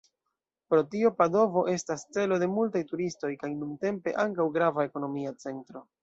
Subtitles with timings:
[0.73, 5.83] Pro tio Padovo estas celo de multaj turistoj, kaj nuntempe ankaŭ grava ekonomia centro.